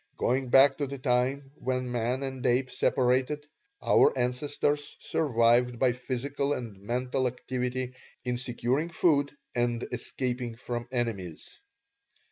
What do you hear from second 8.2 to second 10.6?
in securing food and escaping